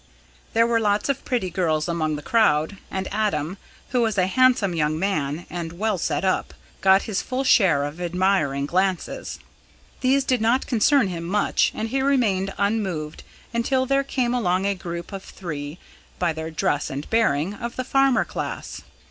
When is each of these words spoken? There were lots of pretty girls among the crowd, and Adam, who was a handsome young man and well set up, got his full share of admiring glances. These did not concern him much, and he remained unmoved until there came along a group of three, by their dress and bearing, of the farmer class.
There 0.53 0.65
were 0.65 0.79
lots 0.79 1.09
of 1.09 1.23
pretty 1.23 1.51
girls 1.51 1.87
among 1.87 2.15
the 2.15 2.23
crowd, 2.23 2.77
and 2.89 3.07
Adam, 3.13 3.59
who 3.89 4.01
was 4.01 4.17
a 4.17 4.25
handsome 4.25 4.73
young 4.73 4.97
man 4.97 5.45
and 5.47 5.73
well 5.77 5.99
set 5.99 6.25
up, 6.25 6.55
got 6.81 7.03
his 7.03 7.21
full 7.21 7.43
share 7.43 7.83
of 7.83 8.01
admiring 8.01 8.65
glances. 8.65 9.37
These 9.99 10.23
did 10.23 10.41
not 10.41 10.65
concern 10.65 11.09
him 11.09 11.25
much, 11.25 11.71
and 11.75 11.89
he 11.89 12.01
remained 12.01 12.51
unmoved 12.57 13.21
until 13.53 13.85
there 13.85 14.03
came 14.03 14.33
along 14.33 14.65
a 14.65 14.73
group 14.73 15.11
of 15.13 15.23
three, 15.23 15.77
by 16.17 16.33
their 16.33 16.49
dress 16.49 16.89
and 16.89 17.07
bearing, 17.11 17.53
of 17.53 17.75
the 17.75 17.83
farmer 17.83 18.25
class. 18.25 18.81